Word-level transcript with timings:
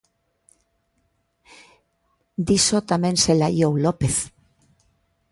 Diso 2.47 2.77
tamén 2.91 3.15
se 3.23 3.33
laiou 3.41 3.73
López... 3.85 4.15